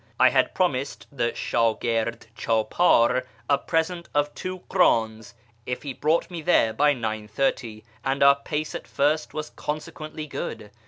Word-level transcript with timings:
I 0.19 0.29
had 0.31 0.55
promised 0.55 1.05
the 1.11 1.31
^hdfjird 1.31 2.25
chdjjdr 2.35 3.23
a 3.47 3.57
present 3.59 4.09
of 4.15 4.33
two 4.33 4.61
krdns 4.61 5.35
if 5.67 5.83
he 5.83 5.93
brought 5.93 6.31
me 6.31 6.41
there 6.41 6.71
oy 6.71 6.95
9.30, 6.95 7.83
and 8.03 8.23
our 8.23 8.37
pace 8.37 8.73
at 8.73 8.87
first 8.87 9.35
was 9.35 9.51
consequently 9.51 10.25
good. 10.25 10.71